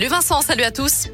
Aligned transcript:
Le 0.00 0.06
Vincent, 0.06 0.42
salut 0.42 0.62
à 0.62 0.70
tous. 0.70 1.08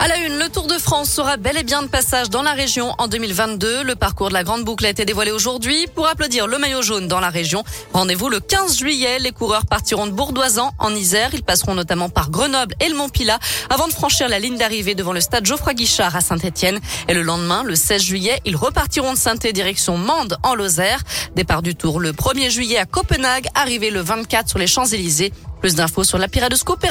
À 0.00 0.08
la 0.08 0.16
une, 0.16 0.38
le 0.38 0.48
Tour 0.48 0.66
de 0.66 0.78
France 0.78 1.10
sera 1.10 1.36
bel 1.36 1.58
et 1.58 1.62
bien 1.62 1.82
de 1.82 1.88
passage 1.88 2.30
dans 2.30 2.40
la 2.40 2.52
région 2.52 2.94
en 2.96 3.06
2022. 3.06 3.82
Le 3.82 3.94
parcours 3.96 4.28
de 4.28 4.32
la 4.32 4.44
Grande 4.44 4.64
Boucle 4.64 4.86
a 4.86 4.88
été 4.88 5.04
dévoilé 5.04 5.30
aujourd'hui 5.30 5.88
pour 5.94 6.06
applaudir 6.06 6.46
le 6.46 6.56
maillot 6.56 6.80
jaune 6.80 7.06
dans 7.06 7.20
la 7.20 7.28
région. 7.28 7.64
Rendez-vous 7.92 8.30
le 8.30 8.40
15 8.40 8.78
juillet. 8.78 9.18
Les 9.18 9.32
coureurs 9.32 9.66
partiront 9.66 10.06
de 10.06 10.12
Bourdoisan 10.12 10.72
en 10.78 10.94
Isère. 10.94 11.34
Ils 11.34 11.42
passeront 11.42 11.74
notamment 11.74 12.08
par 12.08 12.30
Grenoble 12.30 12.74
et 12.80 12.88
le 12.88 12.96
Mont-Pilat 12.96 13.40
avant 13.68 13.88
de 13.88 13.92
franchir 13.92 14.30
la 14.30 14.38
ligne 14.38 14.56
d'arrivée 14.56 14.94
devant 14.94 15.12
le 15.12 15.20
stade 15.20 15.44
Geoffroy 15.44 15.74
Guichard 15.74 16.16
à 16.16 16.22
Saint-Etienne. 16.22 16.80
Et 17.08 17.14
le 17.14 17.20
lendemain, 17.20 17.62
le 17.62 17.74
16 17.74 18.02
juillet, 18.02 18.40
ils 18.46 18.56
repartiront 18.56 19.12
de 19.12 19.18
saint 19.18 19.34
direction 19.34 19.98
Mende 19.98 20.38
en 20.42 20.54
Lozère. 20.54 21.00
Départ 21.34 21.60
du 21.60 21.74
Tour 21.74 22.00
le 22.00 22.12
1er 22.12 22.48
juillet 22.48 22.78
à 22.78 22.86
Copenhague, 22.86 23.48
arrivée 23.54 23.90
le 23.90 24.00
24 24.00 24.48
sur 24.48 24.58
les 24.58 24.66
Champs-Élysées. 24.66 25.34
Plus 25.60 25.74
d'infos 25.74 26.04
sur 26.04 26.18
la 26.18 26.28
Piradescoop, 26.28 26.84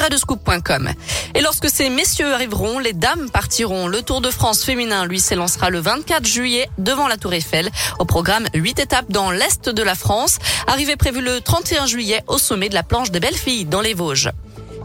Et 1.34 1.40
lorsque 1.40 1.68
ces 1.68 1.88
messieurs 1.88 2.32
arriveront, 2.32 2.78
les 2.78 2.92
dames 2.92 3.30
partiront. 3.30 3.86
Le 3.86 4.02
Tour 4.02 4.20
de 4.20 4.30
France 4.30 4.64
féminin, 4.64 5.06
lui, 5.06 5.20
s'élancera 5.20 5.70
le 5.70 5.78
24 5.80 6.26
juillet 6.26 6.68
devant 6.78 7.08
la 7.08 7.16
Tour 7.16 7.34
Eiffel. 7.34 7.70
Au 7.98 8.04
programme, 8.04 8.46
huit 8.54 8.78
étapes 8.78 9.10
dans 9.10 9.30
l'Est 9.30 9.68
de 9.68 9.82
la 9.82 9.94
France. 9.94 10.38
Arrivée 10.66 10.96
prévue 10.96 11.20
le 11.22 11.40
31 11.40 11.86
juillet 11.86 12.22
au 12.26 12.38
sommet 12.38 12.68
de 12.68 12.74
la 12.74 12.82
planche 12.82 13.10
des 13.10 13.20
Belles 13.20 13.34
Filles 13.34 13.64
dans 13.64 13.80
les 13.80 13.94
Vosges. 13.94 14.30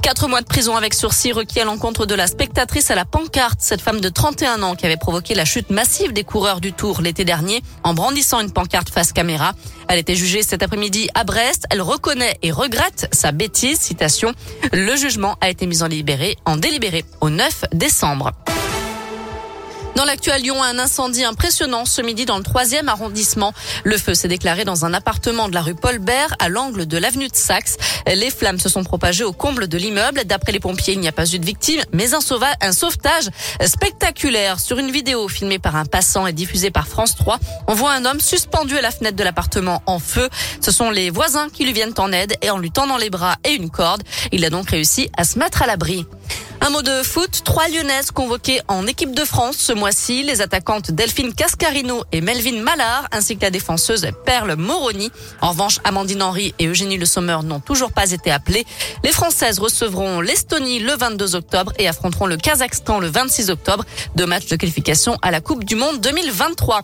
Quatre 0.02 0.28
mois 0.28 0.42
de 0.42 0.46
prison 0.46 0.76
avec 0.76 0.96
sursis 0.96 1.32
requis 1.32 1.60
à 1.60 1.66
l'encontre 1.66 2.08
de 2.08 2.16
la 2.16 2.26
spectatrice 2.26 2.90
à 2.90 2.96
la 2.96 3.06
pancarte, 3.06 3.60
cette 3.60 3.82
femme 3.82 4.02
de 4.02 4.10
31 4.10 4.64
ans 4.64 4.76
qui 4.76 4.86
avait 4.86 4.98
provoqué 4.98 5.36
la 5.36 5.46
chute 5.46 5.70
massive 5.70 6.12
des 6.12 6.24
coureurs 6.24 6.60
du 6.60 6.74
Tour 6.74 7.02
l'été 7.02 7.24
dernier 7.24 7.62
en 7.84 7.94
brandissant 7.94 8.40
une 8.40 8.52
pancarte 8.52 8.90
face 8.90 9.14
caméra. 9.14 9.54
Elle 9.88 10.00
était 10.00 10.16
jugée 10.16 10.42
cet 10.42 10.64
après-midi 10.64 11.10
à 11.14 11.24
Brest. 11.24 11.66
Elle 11.70 11.82
reconnaît 11.82 12.38
et 12.42 12.52
regrette 12.52 13.10
sa 13.12 13.32
bêtise. 13.32 13.80
Citation. 13.80 14.34
Le 14.74 14.96
jugement 14.96 15.38
a 15.40 15.50
été 15.50 15.68
mis 15.68 15.84
en 15.84 15.88
libéré, 15.88 16.36
en 16.46 16.58
délibéré 16.58 17.06
au 17.20 17.30
9 17.30 17.66
décembre. 17.72 18.32
Dans 19.96 20.06
l'actuel 20.06 20.42
Lyon, 20.42 20.64
un 20.64 20.80
incendie 20.80 21.26
impressionnant 21.26 21.86
ce 21.86 22.02
midi 22.02 22.26
dans 22.26 22.38
le 22.38 22.44
troisième 22.44 22.88
arrondissement. 22.88 23.54
Le 23.84 23.98
feu 23.98 24.14
s'est 24.14 24.30
déclaré 24.30 24.64
dans 24.64 24.86
un 24.86 24.94
appartement 24.94 25.50
de 25.50 25.54
la 25.54 25.62
rue 25.62 25.76
Paul 25.76 26.00
Bert 26.00 26.34
à 26.40 26.48
l'angle 26.48 26.86
de 26.86 26.98
l'avenue 26.98 27.28
de 27.28 27.36
Saxe. 27.36 27.78
Les 28.08 28.32
flammes 28.32 28.60
se 28.60 28.70
sont 28.70 28.84
propagées 28.84 29.26
au 29.26 29.34
comble 29.34 29.68
de 29.68 29.78
l'immeuble. 29.78 30.24
D'après 30.26 30.54
les 30.54 30.60
pompiers, 30.60 30.94
il 30.94 31.02
n'y 31.02 31.10
a 31.10 31.12
pas 31.12 31.30
eu 31.30 31.40
de 31.40 31.46
victimes, 31.46 31.82
mais 31.92 32.14
un, 32.14 32.20
un 32.62 32.72
sauvetage 32.72 33.30
spectaculaire. 33.66 34.60
Sur 34.60 34.80
une 34.80 34.92
vidéo 34.92 35.28
filmée 35.28 35.60
par 35.60 35.76
un 35.76 35.86
passant 35.86 36.26
et 36.26 36.34
diffusée 36.34 36.72
par 36.72 36.88
France 36.88 37.16
3, 37.16 37.38
on 37.68 37.74
voit 37.74 37.92
un 37.92 38.06
homme 38.06 38.22
suspendu 38.22 38.78
à 38.78 38.82
la 38.82 38.92
fenêtre 38.92 39.18
de 39.18 39.24
l'appartement 39.24 39.84
en 39.88 40.00
feu. 40.00 40.30
Ce 40.62 40.72
sont 40.72 40.90
les 40.90 41.10
voisins 41.10 41.50
qui 41.50 41.66
lui 41.66 41.74
viennent 41.74 41.94
en 41.98 42.12
aide 42.14 42.36
et 42.42 42.50
en 42.50 42.58
lui 42.58 42.72
tendant 42.72 42.98
les 42.98 43.10
bras 43.10 43.36
et 43.44 43.52
une 43.52 43.70
corde. 43.70 44.04
Il 44.32 44.46
a 44.46 44.50
donc 44.50 44.70
réussi 44.70 45.10
à 45.18 45.26
se 45.26 45.38
mettre 45.38 45.62
à 45.62 45.68
l'abri. 45.68 46.06
Un 46.64 46.70
mot 46.70 46.84
de 46.84 47.02
foot, 47.02 47.42
trois 47.44 47.68
Lyonnaises 47.70 48.12
convoquées 48.12 48.62
en 48.68 48.86
équipe 48.86 49.16
de 49.16 49.26
France 49.26 49.58
ce 49.58 49.74
mois-ci, 49.82 50.22
les 50.22 50.42
attaquantes 50.42 50.92
Delphine 50.92 51.34
Cascarino 51.34 52.04
et 52.12 52.22
Melvin 52.22 52.62
Mallard, 52.62 53.08
ainsi 53.12 53.36
que 53.36 53.42
la 53.42 53.50
défenseuse 53.50 54.08
Perle 54.26 54.54
Moroni. 54.56 55.10
En 55.42 55.50
revanche, 55.50 55.80
Amandine 55.84 56.22
Henry 56.22 56.54
et 56.60 56.68
Eugénie 56.68 57.00
Le 57.00 57.08
Sommer 57.08 57.40
n'ont 57.44 57.60
toujours 57.60 57.92
pas 57.92 58.12
été 58.12 58.30
appelées. 58.30 58.64
Les 59.04 59.12
Françaises 59.12 59.58
recevront 59.58 60.22
l'Estonie 60.22 60.78
le 60.78 60.94
22 60.94 61.34
octobre 61.34 61.74
et 61.80 61.88
affronteront 61.88 62.28
le 62.28 62.38
Kazakhstan 62.38 63.00
le 63.00 63.08
26 63.08 63.50
octobre, 63.50 63.84
deux 64.16 64.28
matchs 64.28 64.50
de 64.50 64.56
qualification 64.56 65.18
à 65.24 65.32
la 65.32 65.42
Coupe 65.42 65.64
du 65.64 65.74
Monde 65.74 66.00
2023. 66.00 66.82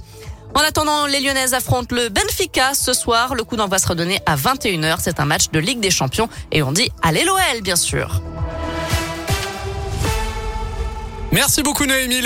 En 0.55 0.61
attendant, 0.61 1.05
les 1.05 1.19
Lyonnaises 1.19 1.53
affrontent 1.53 1.95
le 1.95 2.09
Benfica 2.09 2.73
ce 2.73 2.93
soir. 2.93 3.35
Le 3.35 3.43
coup 3.43 3.57
d'envoi 3.57 3.77
sera 3.77 3.93
donné 3.93 4.21
à 4.25 4.35
21h. 4.35 4.97
C'est 5.01 5.19
un 5.19 5.25
match 5.25 5.51
de 5.51 5.59
Ligue 5.59 5.81
des 5.81 5.91
Champions 5.91 6.29
et 6.51 6.63
on 6.63 6.71
dit 6.71 6.89
allez 7.03 7.23
l'OL, 7.25 7.61
bien 7.61 7.75
sûr. 7.75 8.23
Merci 11.31 11.61
beaucoup 11.61 11.85
Noémie. 11.85 12.21